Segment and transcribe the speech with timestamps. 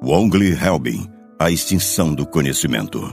[0.00, 3.10] Wongley Helbing, A Extinção do Conhecimento.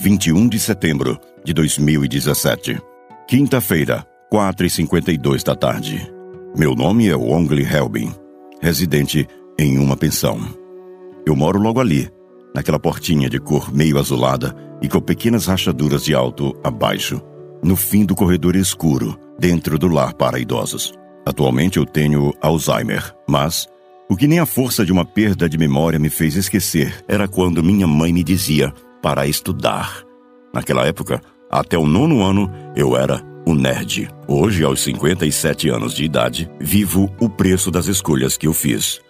[0.00, 2.80] 21 de setembro de 2017.
[3.26, 6.08] Quinta-feira, 4h52 da tarde.
[6.56, 8.14] Meu nome é Wongley Helbing,
[8.62, 9.26] residente
[9.58, 10.38] em uma pensão.
[11.26, 12.08] Eu moro logo ali,
[12.54, 17.20] naquela portinha de cor meio azulada e com pequenas rachaduras de alto a baixo,
[17.64, 20.92] no fim do corredor escuro, dentro do lar para idosos.
[21.26, 23.68] Atualmente eu tenho Alzheimer, mas
[24.10, 27.62] o que nem a força de uma perda de memória me fez esquecer era quando
[27.62, 30.02] minha mãe me dizia para estudar.
[30.52, 34.10] Naquela época, até o nono ano, eu era o nerd.
[34.26, 39.00] Hoje, aos 57 anos de idade, vivo o preço das escolhas que eu fiz.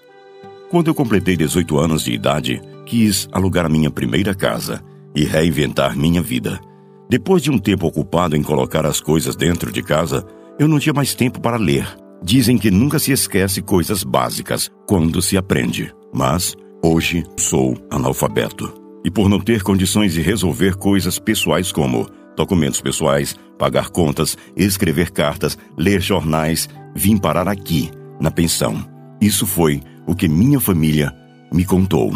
[0.69, 4.85] Quando eu completei 18 anos de idade, quis alugar a minha primeira casa
[5.17, 6.61] e reinventar minha vida.
[7.09, 10.27] Depois de um tempo ocupado em colocar as coisas dentro de casa,
[10.59, 11.87] eu não tinha mais tempo para ler.
[12.23, 15.93] Dizem que nunca se esquece coisas básicas quando se aprende.
[16.13, 18.73] Mas hoje sou analfabeto.
[19.05, 25.11] E por não ter condições de resolver coisas pessoais como documentos pessoais, pagar contas, escrever
[25.11, 27.91] cartas, ler jornais, vim parar aqui,
[28.21, 28.85] na pensão.
[29.21, 31.15] Isso foi o que minha família
[31.53, 32.13] me contou.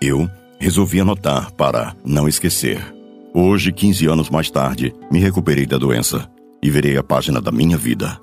[0.00, 2.80] Eu resolvi anotar para não esquecer.
[3.34, 6.30] Hoje, 15 anos mais tarde, me recuperei da doença
[6.62, 8.18] e virei a página da minha vida.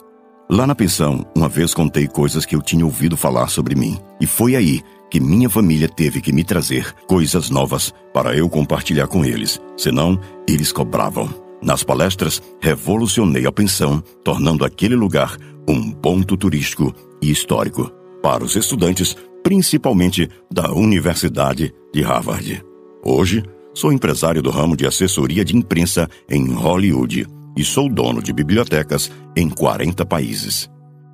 [0.47, 4.27] Lá na pensão, uma vez contei coisas que eu tinha ouvido falar sobre mim, e
[4.27, 9.25] foi aí que minha família teve que me trazer coisas novas para eu compartilhar com
[9.25, 11.27] eles, senão eles cobravam.
[11.63, 15.35] Nas palestras, revolucionei a pensão, tornando aquele lugar
[15.67, 22.63] um ponto turístico e histórico para os estudantes, principalmente da Universidade de Harvard.
[23.03, 28.33] Hoje, sou empresário do ramo de assessoria de imprensa em Hollywood e sou dono de
[28.33, 30.69] bibliotecas em 40 países.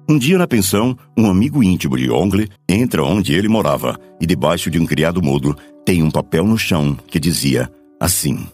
[0.10, 4.70] Um dia na pensão, um amigo íntimo de Ongle entra onde ele morava e debaixo
[4.70, 8.46] de um criado mudo tem um papel no chão que dizia assim: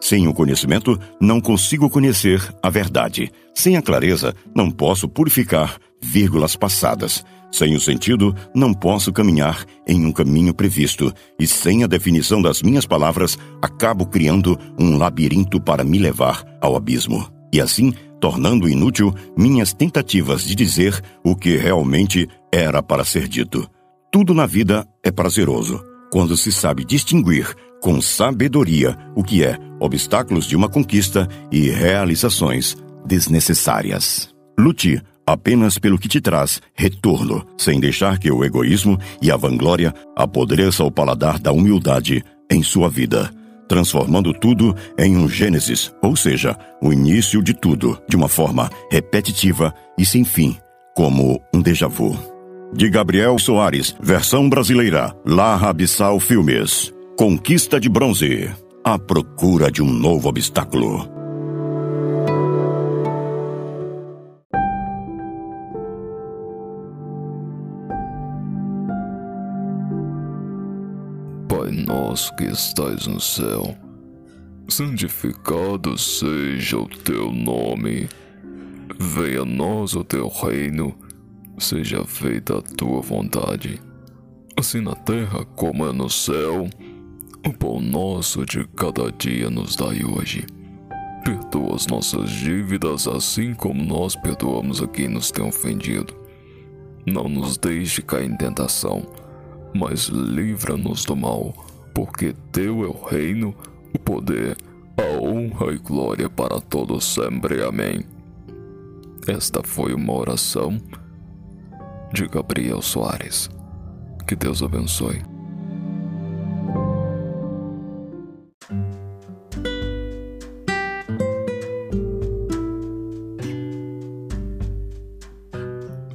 [0.00, 3.30] Sem o conhecimento, não consigo conhecer a verdade.
[3.54, 7.24] Sem a clareza, não posso purificar vírgulas passadas.
[7.50, 12.62] Sem o sentido, não posso caminhar em um caminho previsto, e sem a definição das
[12.62, 17.31] minhas palavras, acabo criando um labirinto para me levar ao abismo.
[17.52, 23.68] E assim, tornando inútil minhas tentativas de dizer o que realmente era para ser dito.
[24.10, 30.46] Tudo na vida é prazeroso, quando se sabe distinguir com sabedoria o que é obstáculos
[30.46, 34.32] de uma conquista e realizações desnecessárias.
[34.58, 39.94] Lute apenas pelo que te traz retorno, sem deixar que o egoísmo e a vanglória
[40.16, 43.32] apodreça o paladar da humildade em sua vida,
[43.68, 49.74] transformando tudo em um Gênesis, ou seja, o início de tudo, de uma forma repetitiva
[49.98, 50.56] e sem fim,
[50.94, 52.16] como um déjà vu.
[52.74, 56.92] De Gabriel Soares, versão brasileira, La Rabissal Filmes.
[57.18, 58.50] Conquista de Bronze.
[58.82, 61.21] A procura de um novo obstáculo.
[71.72, 73.76] Nosso que estás no céu,
[74.68, 78.08] santificado seja o teu nome.
[78.98, 80.94] Venha a nós o teu reino,
[81.58, 83.80] seja feita a tua vontade,
[84.56, 86.68] assim na terra como é no céu.
[87.44, 90.46] O pão nosso de cada dia nos dai hoje.
[91.24, 96.14] Perdoa as nossas dívidas, assim como nós perdoamos a quem nos tem ofendido.
[97.04, 99.04] Não nos deixe cair em tentação,
[99.74, 101.52] mas livra-nos do mal
[101.94, 103.54] porque teu é o reino,
[103.94, 104.56] o poder,
[104.96, 107.62] a honra e glória para todos sempre.
[107.62, 108.04] Amém.
[109.26, 110.78] Esta foi uma oração
[112.12, 113.48] de Gabriel Soares.
[114.26, 115.22] Que Deus abençoe.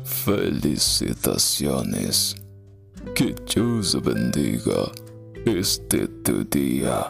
[0.04, 2.36] Felicitaciones.
[3.18, 4.92] Que Deus bendiga
[5.44, 7.08] este tu día,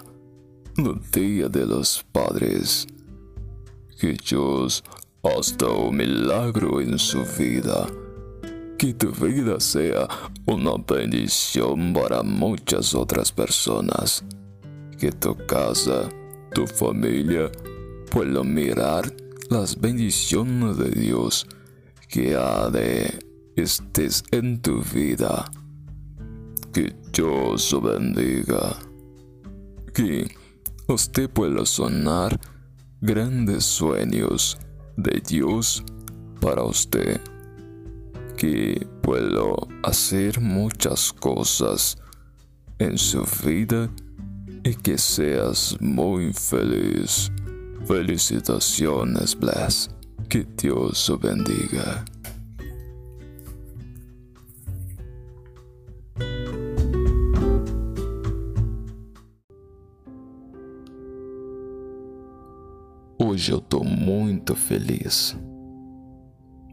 [0.78, 2.88] el día de los padres.
[4.00, 4.86] Que Dios
[5.22, 7.88] hasta un milagro en su vida.
[8.78, 10.08] Que tu vida sea
[10.46, 14.24] una bendición para muchas otras personas.
[14.98, 16.08] Que tu casa,
[16.54, 17.52] tu familia
[18.10, 19.14] puedan mirar
[19.50, 21.46] las bendiciones de Dios
[22.08, 23.20] que ha de
[23.58, 25.52] estés en tu vida.
[27.18, 28.78] Dios o bendiga.
[29.92, 30.28] Que
[30.88, 32.40] usted pueda sonar
[33.02, 34.56] grandes sueños
[34.96, 35.84] de Dios
[36.40, 37.20] para usted.
[38.38, 41.98] Que pueda hacer muchas cosas
[42.78, 43.90] em sua vida
[44.64, 47.32] e que seas muito feliz.
[47.88, 49.90] Felicitaciones, Bless.
[50.30, 52.06] Que Deus o bendiga.
[64.58, 65.38] Feliz.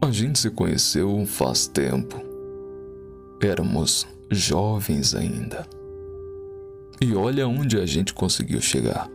[0.01, 2.21] A gente se conheceu faz tempo.
[3.41, 5.65] Éramos jovens ainda.
[7.01, 9.09] E olha onde a gente conseguiu chegar.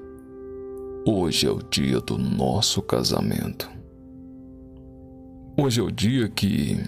[1.06, 3.70] Hoje é o dia do nosso casamento.
[5.56, 6.78] Hoje é o dia que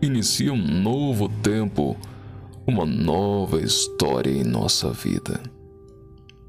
[0.00, 1.96] inicia um novo tempo,
[2.66, 5.40] uma nova história em nossa vida.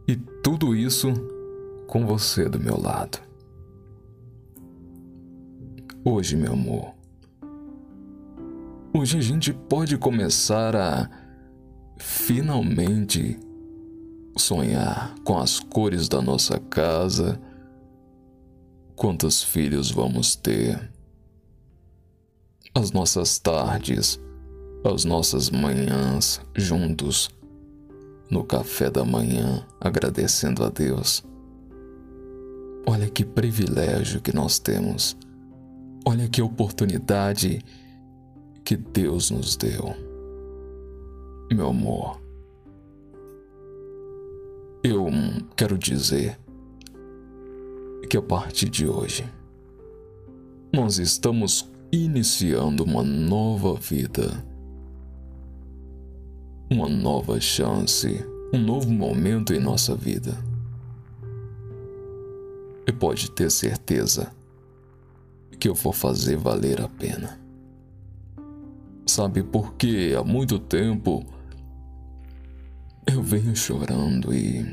[0.07, 1.13] E tudo isso
[1.87, 3.28] com você do meu lado.
[6.05, 6.93] Hoje, meu amor,
[8.93, 11.09] hoje a gente pode começar a
[11.97, 13.37] finalmente
[14.37, 17.37] sonhar com as cores da nossa casa,
[18.95, 20.89] quantos filhos vamos ter,
[22.73, 24.17] as nossas tardes,
[24.85, 27.29] as nossas manhãs juntos,
[28.31, 31.25] no café da manhã, agradecendo a Deus.
[32.87, 35.17] Olha que privilégio que nós temos
[36.05, 37.63] Olha que oportunidade
[38.63, 39.95] que Deus nos deu.
[41.51, 42.21] Meu amor,
[44.83, 45.07] eu
[45.55, 46.39] quero dizer
[48.09, 49.25] que a partir de hoje
[50.73, 54.43] nós estamos iniciando uma nova vida,
[56.69, 60.37] uma nova chance, um novo momento em nossa vida.
[62.87, 64.31] E pode ter certeza
[65.59, 67.39] que eu vou fazer valer a pena.
[69.05, 71.25] Sabe por que há muito tempo
[73.05, 74.63] eu venho chorando e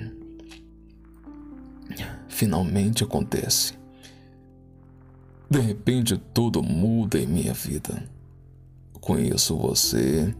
[2.28, 3.74] finalmente acontece.
[5.50, 8.08] De repente tudo muda em minha vida.
[9.00, 10.34] Conheço você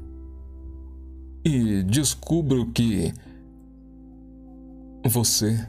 [1.44, 3.12] e descubro que
[5.04, 5.68] você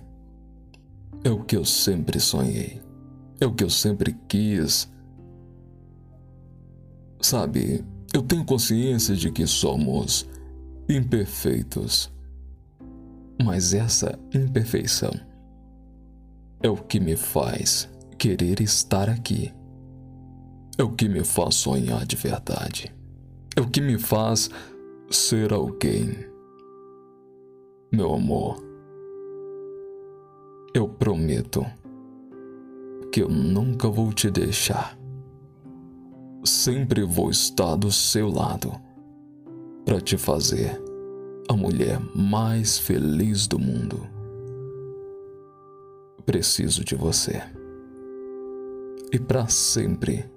[1.24, 2.87] é o que eu sempre sonhei.
[3.40, 4.92] É o que eu sempre quis.
[7.22, 10.28] Sabe, eu tenho consciência de que somos
[10.90, 12.12] imperfeitos.
[13.44, 15.12] Mas essa imperfeição
[16.62, 17.88] é o que me faz
[18.18, 19.54] querer estar aqui.
[20.78, 22.94] É o que me faz sonhar de verdade.
[23.56, 24.50] É o que me faz
[25.10, 26.16] ser alguém.
[27.92, 28.64] Meu amor,
[30.74, 31.66] eu prometo
[33.12, 34.98] que eu nunca vou te deixar.
[36.44, 38.72] Sempre vou estar do seu lado
[39.86, 40.82] para te fazer
[41.50, 44.08] a mulher mais feliz do mundo.
[46.26, 47.42] Preciso de você.
[49.12, 50.30] E para sempre,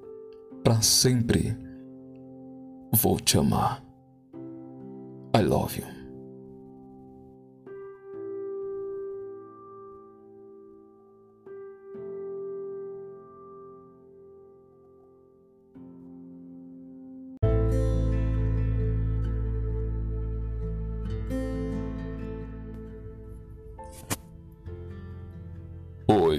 [0.62, 1.56] para sempre,
[2.92, 3.82] vou te amar.
[5.34, 5.99] I love you.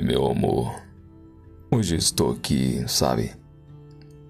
[0.02, 0.82] Meu amor.
[1.70, 3.36] Hoje estou aqui, sabe?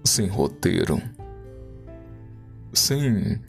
[0.04, 1.00] Sem roteiro.
[2.74, 3.40] Sem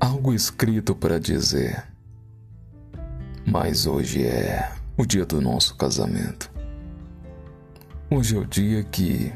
[0.00, 1.86] algo escrito para dizer.
[3.46, 6.50] Mas hoje é o dia do nosso casamento.
[8.10, 9.32] Hoje é o dia que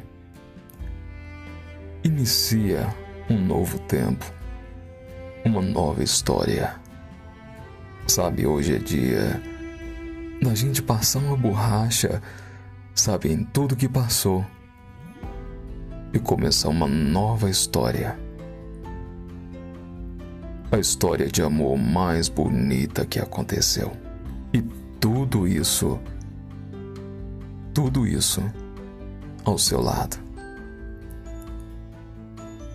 [2.03, 2.93] inicia
[3.31, 4.25] um novo tempo,
[5.45, 6.75] uma nova história.
[8.09, 9.50] Sabe, hoje é dia
[10.43, 12.23] da gente passar uma borracha,
[12.95, 14.45] sabe, em tudo que passou
[16.13, 18.19] e começar uma nova história.
[20.73, 23.93] A história de amor mais bonita que aconteceu.
[24.53, 24.63] E
[24.99, 26.01] tudo isso,
[27.75, 28.43] tudo isso
[29.45, 30.17] ao seu lado.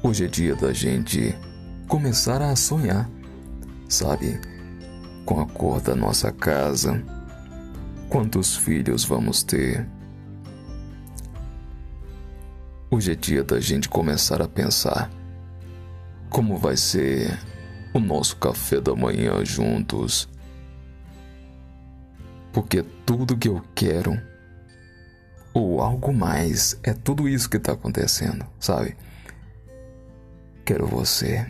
[0.04, 1.36] Hoje é dia da gente
[1.88, 3.10] começar a sonhar,
[3.90, 4.40] sabe?
[5.26, 7.04] Com a cor da nossa casa
[8.10, 9.86] Quantos filhos vamos ter?
[12.90, 15.12] Hoje é dia da gente começar a pensar
[16.30, 17.38] como vai ser
[17.94, 20.30] o nosso café da manhã juntos.
[22.54, 24.22] Porque tudo que eu quero,
[25.54, 28.96] ou algo mais, é tudo isso que está acontecendo, sabe?
[30.64, 31.46] Quero você.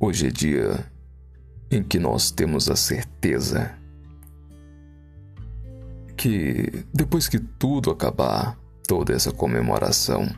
[0.00, 0.89] Hoje é dia
[1.70, 3.78] em que nós temos a certeza
[6.16, 10.28] que depois que tudo acabar, toda essa comemoração,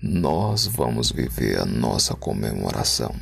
[0.00, 3.12] nós vamos viver a nossa comemoração.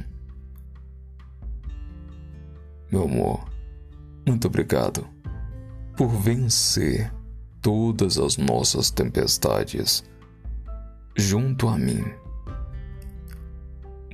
[2.90, 3.48] Meu amor,
[4.26, 5.08] muito obrigado
[5.96, 7.12] por vencer
[7.62, 10.04] todas as nossas tempestades
[11.16, 12.04] junto a mim.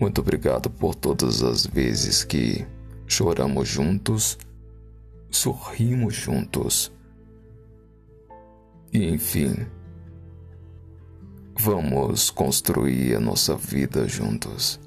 [0.01, 2.65] Muito obrigado por todas as vezes que
[3.11, 4.39] choramos juntos,
[5.29, 6.93] sorrimos juntos.
[8.93, 9.67] E enfim,
[11.59, 14.81] vamos construir a nossa vida juntos.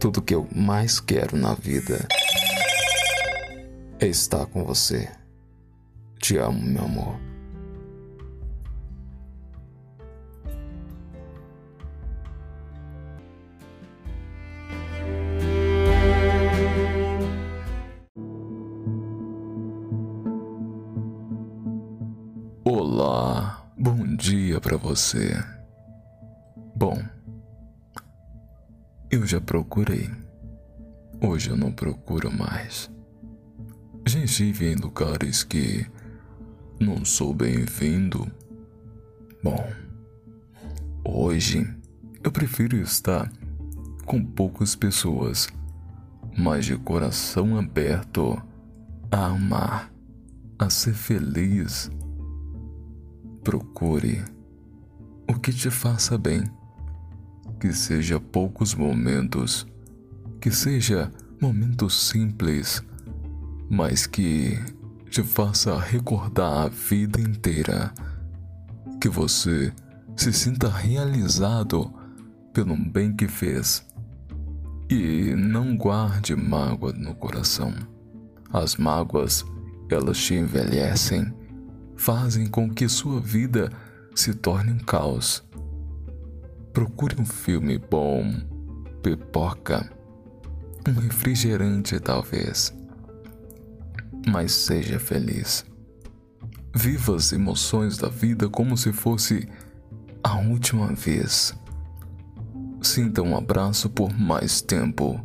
[0.00, 2.06] Tudo que eu mais quero na vida
[4.00, 5.08] é estar com você.
[6.18, 7.33] Te amo, meu amor.
[24.14, 25.42] Dia para você.
[26.76, 27.02] Bom,
[29.10, 30.08] eu já procurei.
[31.20, 32.90] Hoje eu não procuro mais.
[34.06, 35.86] Já estive em lugares que
[36.78, 38.30] não sou bem-vindo.
[39.42, 39.66] Bom,
[41.04, 41.66] hoje
[42.22, 43.30] eu prefiro estar
[44.04, 45.48] com poucas pessoas,
[46.36, 48.40] mas de coração aberto
[49.10, 49.92] a amar,
[50.58, 51.90] a ser feliz.
[53.44, 54.24] Procure
[55.28, 56.42] o que te faça bem,
[57.60, 59.66] que seja poucos momentos,
[60.40, 62.82] que seja momentos simples
[63.68, 64.58] mas que
[65.10, 67.92] te faça recordar a vida inteira,
[69.00, 69.72] que você
[70.16, 71.92] se sinta realizado
[72.52, 73.84] pelo bem que fez.
[74.88, 77.72] E não guarde mágoa no coração.
[78.52, 79.44] As mágoas,
[79.90, 81.32] elas te envelhecem,
[81.96, 83.70] fazem com que sua vida
[84.14, 85.42] se torne um caos.
[86.72, 88.32] Procure um filme bom,
[89.02, 89.90] pipoca,
[90.88, 92.74] um refrigerante talvez
[94.26, 95.64] mas seja feliz.
[96.74, 99.48] Viva as emoções da vida como se fosse
[100.22, 101.54] a última vez.
[102.82, 105.20] Sinta um abraço por mais tempo.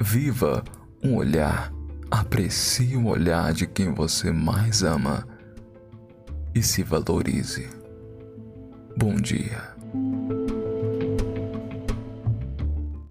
[0.00, 0.62] Viva
[1.02, 1.72] um olhar,
[2.12, 5.26] aprecie o olhar de quem você mais ama
[6.54, 7.66] e se valorize.
[8.94, 9.71] Bom dia.